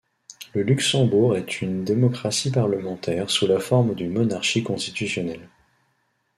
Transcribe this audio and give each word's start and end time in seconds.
Le 0.55 0.63
Luxembourg 0.63 1.37
est 1.37 1.61
une 1.61 1.83
démocratie 1.83 2.49
parlementaire 2.49 3.29
sous 3.29 3.45
la 3.45 3.59
forme 3.59 3.93
d'une 3.93 4.13
monarchie 4.13 4.63
constitutionnelle. 4.63 5.47